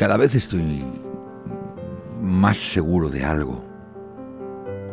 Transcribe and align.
cada 0.00 0.16
vez 0.16 0.34
estoy 0.34 0.82
más 2.22 2.56
seguro 2.56 3.10
de 3.10 3.22
algo. 3.22 3.62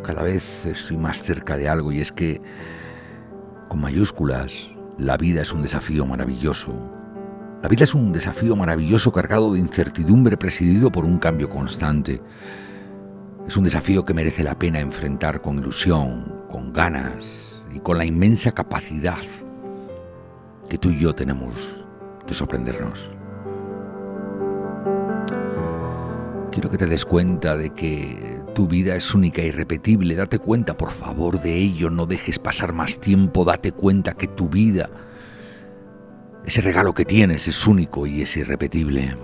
Cada 0.04 0.20
vez 0.20 0.66
estoy 0.66 0.98
más 0.98 1.22
cerca 1.22 1.56
de 1.56 1.66
algo 1.66 1.92
y 1.92 2.00
es 2.00 2.12
que, 2.12 2.42
con 3.68 3.80
mayúsculas, 3.80 4.68
la 4.98 5.16
vida 5.16 5.40
es 5.40 5.50
un 5.50 5.62
desafío 5.62 6.04
maravilloso. 6.04 6.74
La 7.62 7.70
vida 7.70 7.84
es 7.84 7.94
un 7.94 8.12
desafío 8.12 8.54
maravilloso 8.54 9.10
cargado 9.10 9.54
de 9.54 9.60
incertidumbre 9.60 10.36
presidido 10.36 10.92
por 10.92 11.06
un 11.06 11.18
cambio 11.18 11.48
constante. 11.48 12.20
Es 13.46 13.56
un 13.56 13.64
desafío 13.64 14.04
que 14.04 14.12
merece 14.12 14.44
la 14.44 14.58
pena 14.58 14.78
enfrentar 14.78 15.40
con 15.40 15.58
ilusión, 15.58 16.44
con 16.50 16.70
ganas 16.74 17.56
y 17.74 17.80
con 17.80 17.96
la 17.96 18.04
inmensa 18.04 18.52
capacidad 18.52 19.24
que 20.68 20.76
tú 20.76 20.90
y 20.90 20.98
yo 20.98 21.14
tenemos 21.14 21.54
de 22.26 22.34
sorprendernos. 22.34 23.17
Quiero 26.58 26.70
que 26.70 26.78
te 26.78 26.86
des 26.86 27.04
cuenta 27.04 27.56
de 27.56 27.70
que 27.70 28.42
tu 28.52 28.66
vida 28.66 28.96
es 28.96 29.14
única 29.14 29.40
y 29.40 29.46
irrepetible. 29.46 30.16
Date 30.16 30.40
cuenta, 30.40 30.76
por 30.76 30.90
favor, 30.90 31.40
de 31.40 31.54
ello. 31.54 31.88
No 31.88 32.04
dejes 32.04 32.40
pasar 32.40 32.72
más 32.72 32.98
tiempo. 32.98 33.44
Date 33.44 33.70
cuenta 33.70 34.14
que 34.14 34.26
tu 34.26 34.48
vida, 34.48 34.90
ese 36.44 36.60
regalo 36.60 36.94
que 36.94 37.04
tienes, 37.04 37.46
es 37.46 37.64
único 37.68 38.08
y 38.08 38.22
es 38.22 38.36
irrepetible. 38.36 39.16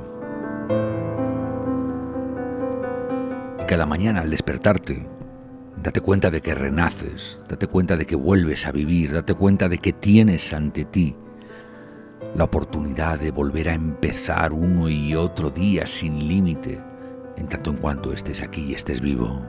Y 3.60 3.64
cada 3.66 3.84
mañana 3.84 4.20
al 4.20 4.30
despertarte, 4.30 5.04
date 5.82 6.00
cuenta 6.00 6.30
de 6.30 6.40
que 6.40 6.54
renaces. 6.54 7.40
Date 7.48 7.66
cuenta 7.66 7.96
de 7.96 8.06
que 8.06 8.14
vuelves 8.14 8.64
a 8.64 8.70
vivir. 8.70 9.12
Date 9.12 9.34
cuenta 9.34 9.68
de 9.68 9.78
que 9.78 9.92
tienes 9.92 10.52
ante 10.52 10.84
ti 10.84 11.16
la 12.36 12.44
oportunidad 12.44 13.18
de 13.18 13.32
volver 13.32 13.70
a 13.70 13.74
empezar 13.74 14.52
uno 14.52 14.88
y 14.88 15.16
otro 15.16 15.50
día 15.50 15.84
sin 15.84 16.28
límite 16.28 16.93
en 17.36 17.48
tanto 17.48 17.70
en 17.70 17.76
cuanto 17.76 18.12
estés 18.12 18.42
aquí 18.42 18.62
y 18.62 18.74
estés 18.74 19.00
vivo. 19.00 19.40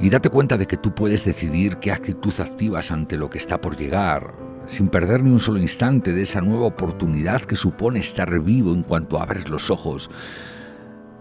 Y 0.00 0.08
date 0.08 0.30
cuenta 0.30 0.56
de 0.56 0.66
que 0.66 0.78
tú 0.78 0.94
puedes 0.94 1.24
decidir 1.24 1.76
qué 1.76 1.92
actitud 1.92 2.32
activas 2.40 2.90
ante 2.90 3.18
lo 3.18 3.28
que 3.28 3.36
está 3.36 3.60
por 3.60 3.76
llegar, 3.76 4.34
sin 4.66 4.88
perder 4.88 5.22
ni 5.22 5.30
un 5.30 5.40
solo 5.40 5.58
instante 5.58 6.14
de 6.14 6.22
esa 6.22 6.40
nueva 6.40 6.66
oportunidad 6.66 7.42
que 7.42 7.54
supone 7.54 8.00
estar 8.00 8.40
vivo 8.40 8.72
en 8.72 8.82
cuanto 8.82 9.20
abres 9.20 9.50
los 9.50 9.70
ojos, 9.70 10.10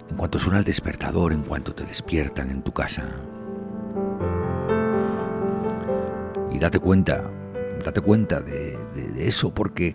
en 0.10 0.16
cuanto 0.16 0.40
suena 0.40 0.60
el 0.60 0.66
despertador, 0.66 1.34
en 1.34 1.44
cuanto 1.44 1.76
te 1.76 1.86
despiertan 1.86 2.50
en 2.52 2.62
tu 2.62 2.72
casa. 2.72 3.04
Y 6.54 6.58
date 6.58 6.80
cuenta, 6.80 7.30
date 7.84 8.00
cuenta 8.00 8.40
de, 8.40 8.78
eso 9.18 9.54
porque, 9.54 9.94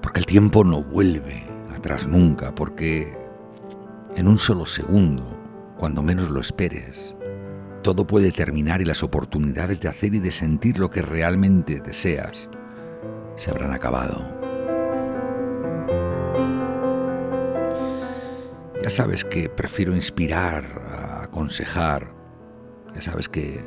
porque 0.00 0.20
el 0.20 0.26
tiempo 0.26 0.62
no 0.62 0.84
vuelve 0.84 1.51
atrás 1.82 2.06
nunca, 2.06 2.54
porque 2.54 3.12
en 4.14 4.28
un 4.28 4.38
solo 4.38 4.66
segundo, 4.66 5.36
cuando 5.76 6.00
menos 6.00 6.30
lo 6.30 6.40
esperes, 6.40 6.96
todo 7.82 8.06
puede 8.06 8.30
terminar 8.30 8.80
y 8.80 8.84
las 8.84 9.02
oportunidades 9.02 9.80
de 9.80 9.88
hacer 9.88 10.14
y 10.14 10.20
de 10.20 10.30
sentir 10.30 10.78
lo 10.78 10.92
que 10.92 11.02
realmente 11.02 11.80
deseas 11.80 12.48
se 13.36 13.50
habrán 13.50 13.72
acabado. 13.72 14.24
Ya 18.80 18.88
sabes 18.88 19.24
que 19.24 19.48
prefiero 19.48 19.96
inspirar 19.96 21.20
aconsejar. 21.20 22.12
Ya 22.94 23.00
sabes 23.00 23.28
que 23.28 23.60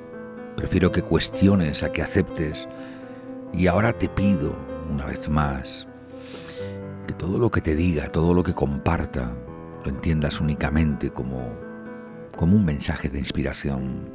prefiero 0.56 0.94
que 0.94 1.02
cuestiones 1.02 1.84
a 1.84 1.92
que 1.92 2.02
aceptes. 2.02 2.66
Y 3.52 3.68
ahora 3.68 3.92
te 3.92 4.08
pido, 4.08 4.56
una 4.90 5.06
vez 5.06 5.28
más, 5.28 5.86
que 7.06 7.14
todo 7.14 7.40
lo 7.40 7.52
que 7.52 7.62
te 7.62 7.76
diga, 7.76 8.10
todo 8.10 8.34
lo 8.34 8.44
que 8.44 8.54
comparta, 8.54 9.32
lo 9.84 9.90
entiendas 9.90 10.42
únicamente 10.42 11.12
como, 11.12 11.54
como 12.36 12.56
un 12.56 12.66
mensaje 12.66 13.10
de 13.10 13.20
inspiración. 13.20 14.10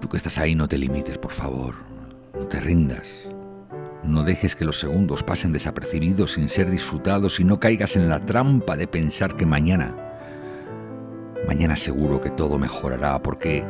Tú 0.00 0.08
que 0.08 0.16
estás 0.16 0.38
ahí, 0.38 0.54
no 0.54 0.68
te 0.68 0.78
limites, 0.78 1.18
por 1.18 1.32
favor, 1.32 1.74
no 2.34 2.46
te 2.46 2.60
rindas. 2.60 3.14
No 4.02 4.22
dejes 4.22 4.54
que 4.54 4.66
los 4.66 4.78
segundos 4.78 5.22
pasen 5.22 5.52
desapercibidos 5.52 6.32
sin 6.32 6.50
ser 6.50 6.70
disfrutados 6.70 7.40
y 7.40 7.44
no 7.44 7.58
caigas 7.58 7.96
en 7.96 8.10
la 8.10 8.20
trampa 8.20 8.76
de 8.76 8.86
pensar 8.86 9.34
que 9.34 9.46
mañana, 9.46 9.96
mañana 11.48 11.74
seguro 11.74 12.20
que 12.20 12.28
todo 12.28 12.58
mejorará, 12.58 13.22
porque 13.22 13.64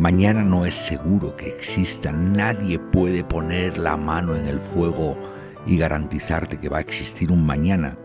Mañana 0.00 0.42
no 0.42 0.64
es 0.64 0.74
seguro 0.74 1.36
que 1.36 1.50
exista, 1.50 2.10
nadie 2.10 2.78
puede 2.78 3.22
poner 3.22 3.76
la 3.76 3.98
mano 3.98 4.34
en 4.34 4.46
el 4.46 4.58
fuego 4.58 5.14
y 5.66 5.76
garantizarte 5.76 6.56
que 6.56 6.70
va 6.70 6.78
a 6.78 6.80
existir 6.80 7.30
un 7.30 7.44
mañana. 7.44 7.98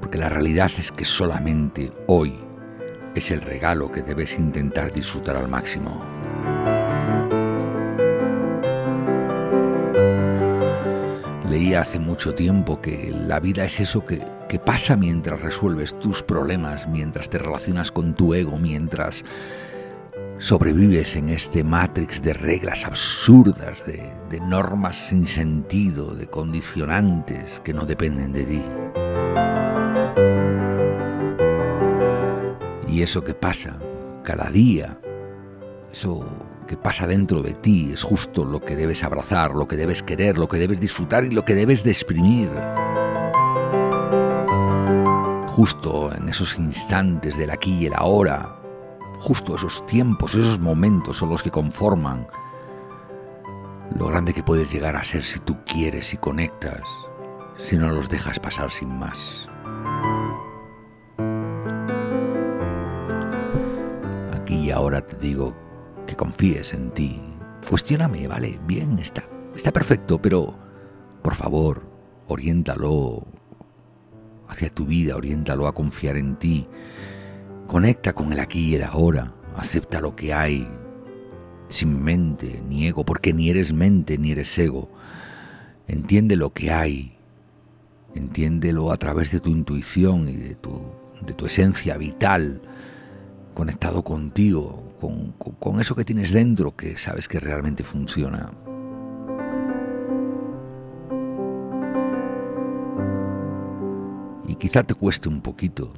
Porque 0.00 0.16
la 0.16 0.28
realidad 0.28 0.70
es 0.78 0.92
que 0.92 1.04
solamente 1.04 1.92
hoy 2.06 2.38
es 3.16 3.32
el 3.32 3.40
regalo 3.40 3.90
que 3.90 4.02
debes 4.02 4.38
intentar 4.38 4.92
disfrutar 4.92 5.34
al 5.34 5.48
máximo. 5.48 6.00
Leí 11.50 11.74
hace 11.74 11.98
mucho 11.98 12.32
tiempo 12.32 12.80
que 12.80 13.12
la 13.12 13.40
vida 13.40 13.64
es 13.64 13.80
eso 13.80 14.06
que, 14.06 14.24
que 14.48 14.60
pasa 14.60 14.96
mientras 14.96 15.42
resuelves 15.42 15.98
tus 15.98 16.22
problemas, 16.22 16.86
mientras 16.86 17.28
te 17.28 17.38
relacionas 17.38 17.90
con 17.90 18.14
tu 18.14 18.34
ego, 18.34 18.56
mientras 18.56 19.24
sobrevives 20.38 21.16
en 21.16 21.30
este 21.30 21.64
matrix 21.64 22.20
de 22.22 22.34
reglas 22.34 22.84
absurdas, 22.84 23.84
de, 23.86 24.40
normas 24.40 25.08
sin 25.08 25.26
sentido, 25.26 26.14
de 26.14 26.26
condicionantes 26.26 27.60
que 27.60 27.72
no 27.72 27.86
dependen 27.86 28.32
de 28.32 28.44
ti. 28.44 28.62
Y 32.88 33.02
eso 33.02 33.24
que 33.24 33.34
pasa 33.34 33.78
cada 34.22 34.50
día, 34.50 34.98
eso 35.90 36.24
que 36.66 36.76
pasa 36.76 37.06
dentro 37.06 37.42
de 37.42 37.54
ti, 37.54 37.90
es 37.92 38.02
justo 38.02 38.44
lo 38.44 38.60
que 38.60 38.76
debes 38.76 39.04
abrazar, 39.04 39.54
lo 39.54 39.66
que 39.66 39.76
debes 39.76 40.02
querer, 40.02 40.38
lo 40.38 40.48
que 40.48 40.58
debes 40.58 40.80
disfrutar 40.80 41.24
y 41.24 41.30
lo 41.30 41.44
que 41.44 41.54
debes 41.54 41.82
de 41.82 41.90
exprimir. 41.90 42.50
Justo 45.48 46.14
en 46.14 46.28
esos 46.28 46.58
instantes 46.58 47.38
del 47.38 47.50
aquí 47.50 47.78
y 47.78 47.86
el 47.86 47.94
ahora, 47.94 48.55
justo 49.20 49.56
esos 49.56 49.86
tiempos, 49.86 50.34
esos 50.34 50.60
momentos 50.60 51.16
son 51.16 51.30
los 51.30 51.42
que 51.42 51.50
conforman 51.50 52.26
lo 53.94 54.06
grande 54.08 54.34
que 54.34 54.42
puedes 54.42 54.70
llegar 54.70 54.96
a 54.96 55.04
ser 55.04 55.24
si 55.24 55.38
tú 55.40 55.58
quieres 55.64 56.12
y 56.12 56.18
conectas, 56.18 56.82
si 57.58 57.76
no 57.76 57.90
los 57.90 58.08
dejas 58.08 58.38
pasar 58.38 58.70
sin 58.70 58.88
más. 58.98 59.48
Aquí 64.34 64.66
y 64.66 64.70
ahora 64.70 65.06
te 65.06 65.16
digo 65.16 65.54
que 66.06 66.16
confíes 66.16 66.74
en 66.74 66.90
ti. 66.90 67.20
Cuestióname, 67.68 68.28
vale, 68.28 68.60
bien, 68.66 68.98
está, 68.98 69.24
está 69.54 69.72
perfecto, 69.72 70.20
pero 70.20 70.54
por 71.22 71.34
favor, 71.34 71.82
oriéntalo 72.28 73.26
hacia 74.48 74.70
tu 74.70 74.86
vida, 74.86 75.16
oriéntalo 75.16 75.66
a 75.66 75.74
confiar 75.74 76.16
en 76.16 76.36
ti 76.36 76.68
Conecta 77.66 78.12
con 78.12 78.32
el 78.32 78.38
aquí 78.38 78.60
y 78.60 78.74
el 78.76 78.84
ahora. 78.84 79.34
Acepta 79.56 80.00
lo 80.00 80.14
que 80.14 80.32
hay, 80.32 80.68
sin 81.68 82.02
mente 82.02 82.62
ni 82.68 82.86
ego, 82.86 83.04
porque 83.04 83.32
ni 83.32 83.50
eres 83.50 83.72
mente 83.72 84.18
ni 84.18 84.32
eres 84.32 84.56
ego. 84.58 84.88
Entiende 85.88 86.36
lo 86.36 86.52
que 86.52 86.70
hay. 86.70 87.16
Entiéndelo 88.14 88.92
a 88.92 88.96
través 88.96 89.32
de 89.32 89.40
tu 89.40 89.50
intuición 89.50 90.28
y 90.28 90.36
de 90.36 90.54
tu, 90.54 90.80
de 91.26 91.32
tu 91.34 91.46
esencia 91.46 91.96
vital, 91.96 92.62
conectado 93.54 94.04
contigo, 94.04 94.94
con, 95.00 95.32
con 95.32 95.80
eso 95.80 95.94
que 95.94 96.04
tienes 96.04 96.32
dentro 96.32 96.76
que 96.76 96.96
sabes 96.96 97.26
que 97.26 97.40
realmente 97.40 97.82
funciona. 97.82 98.52
Y 104.46 104.54
quizá 104.54 104.84
te 104.84 104.94
cueste 104.94 105.28
un 105.28 105.40
poquito 105.40 105.92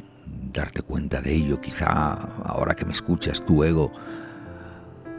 darte 0.58 0.82
cuenta 0.82 1.20
de 1.20 1.32
ello. 1.32 1.60
Quizá 1.60 2.12
ahora 2.44 2.75
que 2.75 2.84
me 2.84 2.93
escuchas, 2.93 3.44
tu 3.44 3.64
ego 3.64 3.93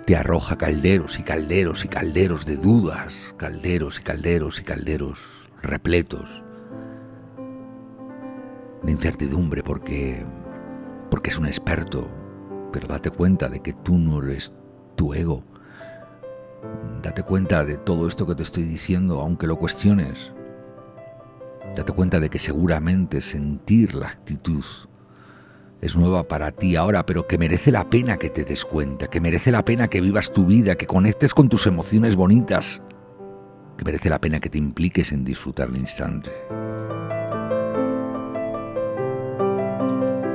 te 0.05 0.15
arroja 0.15 0.57
calderos 0.57 1.19
y 1.19 1.23
calderos 1.23 1.85
y 1.85 1.87
calderos 1.87 2.45
de 2.45 2.57
dudas, 2.57 3.33
calderos 3.37 3.99
y 3.99 4.03
calderos 4.03 4.59
y 4.59 4.63
calderos 4.63 5.19
repletos 5.61 6.43
de 8.81 8.91
incertidumbre 8.91 9.61
porque 9.61 10.25
porque 11.11 11.31
es 11.31 11.37
un 11.37 11.47
experto, 11.47 12.07
pero 12.71 12.87
date 12.87 13.09
cuenta 13.09 13.49
de 13.49 13.61
que 13.61 13.73
tú 13.73 13.97
no 13.97 14.21
eres 14.21 14.53
tu 14.95 15.13
ego. 15.13 15.43
Date 17.01 17.23
cuenta 17.23 17.63
de 17.63 17.77
todo 17.77 18.07
esto 18.07 18.27
que 18.27 18.35
te 18.35 18.43
estoy 18.43 18.63
diciendo, 18.63 19.21
aunque 19.21 19.47
lo 19.47 19.57
cuestiones. 19.57 20.31
Date 21.75 21.93
cuenta 21.93 22.19
de 22.19 22.29
que 22.29 22.37
seguramente 22.37 23.21
sentir 23.21 23.95
la 23.95 24.09
actitud 24.09 24.63
es 25.81 25.95
nueva 25.95 26.27
para 26.27 26.51
ti 26.51 26.75
ahora, 26.75 27.05
pero 27.05 27.25
que 27.27 27.37
merece 27.37 27.71
la 27.71 27.89
pena 27.89 28.17
que 28.17 28.29
te 28.29 28.43
des 28.43 28.65
cuenta, 28.65 29.07
que 29.07 29.21
merece 29.21 29.51
la 29.51 29.63
pena 29.63 29.87
que 29.87 30.01
vivas 30.01 30.33
tu 30.33 30.45
vida, 30.45 30.75
que 30.75 30.85
conectes 30.85 31.33
con 31.33 31.47
tus 31.47 31.67
emociones 31.67 32.15
bonitas, 32.15 32.81
que 33.77 33.85
merece 33.85 34.09
la 34.09 34.19
pena 34.19 34.41
que 34.41 34.49
te 34.49 34.57
impliques 34.57 35.13
en 35.13 35.23
disfrutar 35.23 35.69
el 35.69 35.77
instante. 35.77 36.31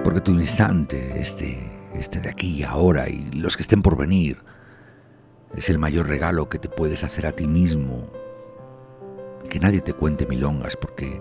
Porque 0.03 0.21
tu 0.23 0.33
instante, 0.33 1.21
este, 1.21 1.59
este 1.95 2.21
de 2.21 2.31
aquí 2.31 2.61
y 2.61 2.63
ahora 2.63 3.09
y 3.09 3.31
los 3.33 3.57
que 3.57 3.63
estén 3.63 3.83
por 3.83 3.97
venir, 3.97 4.39
es 5.55 5.69
el 5.69 5.79
mayor 5.79 6.09
regalo 6.09 6.49
que 6.49 6.59
te 6.59 6.69
puedes 6.69 7.05
hacer 7.05 7.27
a 7.27 7.33
ti 7.33 7.47
mismo. 7.47 8.11
Y 9.45 9.49
que 9.49 9.61
nadie 9.61 9.83
te 9.83 9.93
cuente 9.93 10.27
milongas, 10.27 10.77
porque 10.77 11.21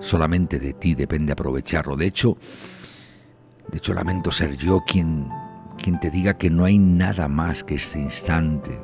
solamente 0.00 0.58
de 0.58 0.72
ti 0.72 0.94
depende 0.94 1.32
aprovecharlo. 1.32 1.96
De 1.96 2.06
hecho, 2.06 2.36
de 3.68 3.78
hecho 3.78 3.94
lamento 3.94 4.30
ser 4.30 4.56
yo 4.56 4.82
quien, 4.86 5.28
quien 5.82 5.98
te 6.00 6.10
diga 6.10 6.34
que 6.34 6.50
no 6.50 6.64
hay 6.64 6.78
nada 6.78 7.28
más 7.28 7.64
que 7.64 7.76
este 7.76 7.98
instante, 7.98 8.80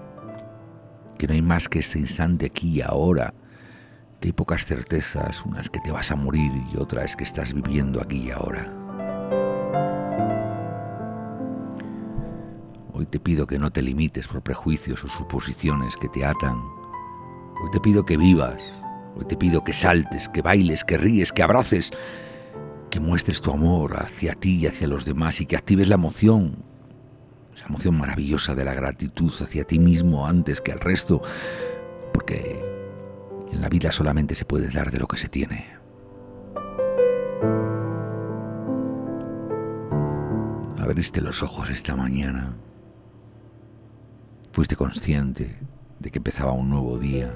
que 1.18 1.26
no 1.26 1.34
hay 1.34 1.42
más 1.42 1.68
que 1.68 1.80
este 1.80 1.98
instante 1.98 2.46
aquí 2.46 2.76
y 2.76 2.82
ahora, 2.82 3.34
que 4.20 4.28
hay 4.28 4.32
pocas 4.32 4.64
certezas, 4.64 5.44
unas 5.44 5.70
que 5.70 5.80
te 5.80 5.90
vas 5.90 6.10
a 6.10 6.16
morir 6.16 6.50
y 6.72 6.76
otras 6.76 7.16
que 7.16 7.24
estás 7.24 7.52
viviendo 7.52 8.00
aquí 8.00 8.28
y 8.28 8.30
ahora. 8.30 8.72
Hoy 12.92 13.06
te 13.06 13.20
pido 13.20 13.46
que 13.46 13.60
no 13.60 13.70
te 13.70 13.80
limites 13.80 14.26
por 14.26 14.42
prejuicios 14.42 15.04
o 15.04 15.08
suposiciones 15.08 15.96
que 15.96 16.08
te 16.08 16.24
atan. 16.24 16.56
Hoy 17.62 17.70
te 17.70 17.78
pido 17.78 18.04
que 18.04 18.16
vivas. 18.16 18.60
Hoy 19.14 19.24
te 19.24 19.36
pido 19.36 19.62
que 19.62 19.72
saltes, 19.72 20.28
que 20.28 20.42
bailes, 20.42 20.82
que 20.82 20.96
ríes, 20.96 21.32
que 21.32 21.44
abraces, 21.44 21.92
que 22.90 23.00
muestres 23.00 23.40
tu 23.40 23.50
amor 23.50 23.96
hacia 24.02 24.34
ti 24.34 24.56
y 24.56 24.66
hacia 24.66 24.86
los 24.86 25.04
demás 25.04 25.40
y 25.40 25.46
que 25.46 25.56
actives 25.56 25.88
la 25.88 25.96
emoción, 25.96 26.56
esa 27.54 27.66
emoción 27.66 27.96
maravillosa 27.98 28.54
de 28.54 28.64
la 28.64 28.74
gratitud 28.74 29.32
hacia 29.40 29.64
ti 29.64 29.78
mismo 29.78 30.26
antes 30.26 30.60
que 30.60 30.72
al 30.72 30.80
resto, 30.80 31.22
porque 32.12 32.64
en 33.52 33.60
la 33.60 33.68
vida 33.68 33.92
solamente 33.92 34.34
se 34.34 34.44
puede 34.44 34.68
dar 34.68 34.90
de 34.90 34.98
lo 34.98 35.06
que 35.06 35.16
se 35.16 35.28
tiene. 35.28 35.66
Abriste 40.78 41.20
los 41.20 41.42
ojos 41.42 41.68
esta 41.68 41.94
mañana 41.94 42.56
Fuiste 44.58 44.74
consciente 44.74 45.56
de 46.00 46.10
que 46.10 46.18
empezaba 46.18 46.50
un 46.50 46.68
nuevo 46.68 46.98
día. 46.98 47.32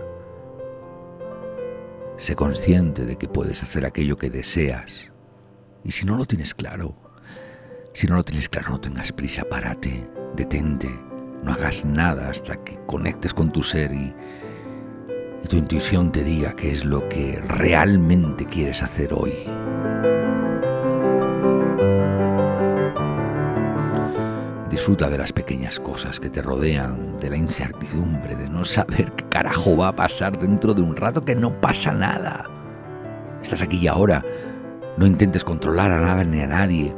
Sé 2.16 2.34
consciente 2.34 3.04
de 3.04 3.16
que 3.16 3.28
puedes 3.28 3.62
hacer 3.62 3.86
aquello 3.86 4.18
que 4.18 4.28
deseas. 4.28 5.11
Y 5.84 5.90
si 5.90 6.06
no 6.06 6.16
lo 6.16 6.24
tienes 6.24 6.54
claro, 6.54 6.94
si 7.92 8.06
no 8.06 8.14
lo 8.14 8.24
tienes 8.24 8.48
claro, 8.48 8.70
no 8.70 8.80
tengas 8.80 9.12
prisa, 9.12 9.44
párate, 9.44 10.08
detente, 10.36 10.88
no 11.42 11.52
hagas 11.52 11.84
nada 11.84 12.28
hasta 12.30 12.62
que 12.62 12.78
conectes 12.86 13.34
con 13.34 13.50
tu 13.50 13.62
ser 13.62 13.92
y, 13.92 14.14
y 15.42 15.48
tu 15.48 15.56
intuición 15.56 16.12
te 16.12 16.22
diga 16.22 16.54
qué 16.54 16.70
es 16.70 16.84
lo 16.84 17.08
que 17.08 17.40
realmente 17.44 18.46
quieres 18.46 18.82
hacer 18.82 19.12
hoy. 19.12 19.32
Disfruta 24.70 25.10
de 25.10 25.18
las 25.18 25.32
pequeñas 25.32 25.80
cosas 25.80 26.20
que 26.20 26.30
te 26.30 26.42
rodean, 26.42 27.18
de 27.18 27.28
la 27.28 27.36
incertidumbre, 27.36 28.36
de 28.36 28.48
no 28.48 28.64
saber 28.64 29.12
qué 29.12 29.24
carajo 29.28 29.76
va 29.76 29.88
a 29.88 29.96
pasar 29.96 30.38
dentro 30.38 30.74
de 30.74 30.82
un 30.82 30.96
rato 30.96 31.24
que 31.24 31.34
no 31.34 31.60
pasa 31.60 31.92
nada. 31.92 32.48
Estás 33.42 33.62
aquí 33.62 33.78
y 33.78 33.88
ahora. 33.88 34.24
No 34.96 35.06
intentes 35.06 35.44
controlar 35.44 35.90
a 35.90 36.00
nada 36.00 36.24
ni 36.24 36.40
a 36.40 36.46
nadie. 36.46 36.94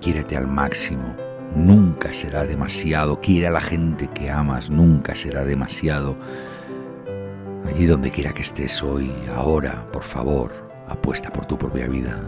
Quiérete 0.00 0.36
al 0.36 0.46
máximo. 0.46 1.16
Nunca 1.54 2.12
será 2.12 2.46
demasiado. 2.46 3.20
Quiere 3.20 3.48
a 3.48 3.50
la 3.50 3.60
gente 3.60 4.08
que 4.08 4.30
amas. 4.30 4.70
Nunca 4.70 5.14
será 5.14 5.44
demasiado. 5.44 6.16
Allí 7.66 7.86
donde 7.86 8.10
quiera 8.10 8.32
que 8.32 8.42
estés 8.42 8.82
hoy, 8.82 9.12
ahora, 9.36 9.86
por 9.92 10.02
favor, 10.02 10.52
apuesta 10.88 11.32
por 11.32 11.46
tu 11.46 11.56
propia 11.56 11.86
vida. 11.86 12.20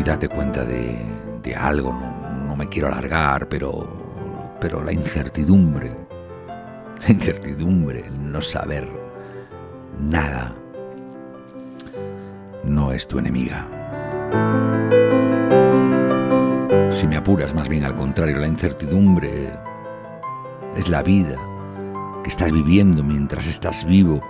y 0.00 0.02
date 0.02 0.28
cuenta 0.28 0.64
de, 0.64 1.54
algo. 1.54 1.92
No, 2.46 2.56
me 2.56 2.68
quiero 2.68 2.88
alargar, 2.88 3.48
pero, 3.48 3.86
pero 4.60 4.82
la 4.82 4.92
incertidumbre, 4.92 5.94
la 7.06 7.10
incertidumbre, 7.10 8.06
el 8.06 8.32
no 8.32 8.42
saber 8.42 8.88
nada, 9.98 10.54
no 12.64 12.92
es 12.92 13.06
tu 13.06 13.18
enemiga. 13.18 13.66
Si 16.92 17.06
me 17.06 17.16
apuras, 17.16 17.54
más 17.54 17.68
bien 17.68 17.84
al 17.84 17.96
contrario, 17.96 18.38
la 18.38 18.46
incertidumbre 18.46 19.50
es 20.76 20.88
la 20.88 21.02
vida 21.02 21.36
que 22.22 22.28
estás 22.28 22.52
viviendo 22.52 23.02
mientras 23.02 23.46
estás 23.46 23.84
vivo 23.84 24.20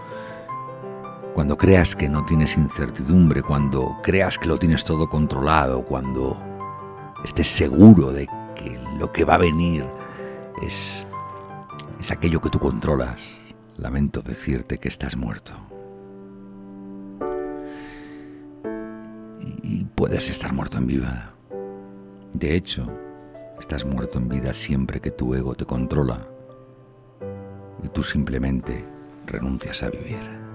cuando 1.34 1.56
creas 1.56 1.96
que 1.96 2.08
no 2.08 2.24
tienes 2.24 2.56
incertidumbre, 2.56 3.42
cuando 3.42 3.96
creas 4.02 4.38
que 4.38 4.48
lo 4.48 4.58
tienes 4.58 4.84
todo 4.84 5.08
controlado, 5.08 5.82
cuando 5.82 6.36
estés 7.24 7.48
seguro 7.48 8.12
de 8.12 8.26
que 8.54 8.78
lo 8.98 9.12
que 9.12 9.24
va 9.24 9.34
a 9.34 9.38
venir 9.38 9.86
es, 10.62 11.06
es 12.00 12.10
aquello 12.10 12.40
que 12.40 12.48
tú 12.48 12.58
controlas, 12.58 13.36
lamento 13.76 14.22
decirte 14.22 14.78
que 14.78 14.88
estás 14.88 15.16
muerto. 15.16 15.52
Y, 19.62 19.84
puedes 19.84 20.30
estar 20.30 20.54
muerto 20.54 20.78
en 20.78 20.86
vida. 20.86 21.34
De 22.32 22.54
hecho, 22.56 22.90
estás 23.58 23.84
muerto 23.84 24.18
en 24.18 24.28
vida 24.30 24.54
siempre 24.54 25.00
que 25.00 25.10
tu 25.10 25.34
ego 25.34 25.54
te 25.54 25.66
controla 25.66 26.26
y 27.82 27.88
tú 27.88 28.02
simplemente 28.02 28.82
renuncias 29.26 29.82
a 29.82 29.90
vivir. 29.90 30.49